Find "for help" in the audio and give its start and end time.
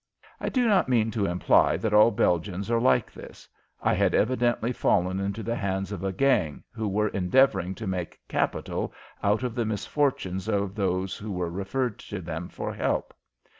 12.49-13.13